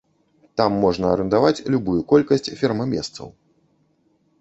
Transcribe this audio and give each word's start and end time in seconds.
Там 0.61 0.77
можна 0.85 1.11
арандаваць 1.17 1.63
любую 1.75 1.99
колькасць 2.15 2.53
ферма-месцаў. 2.65 3.27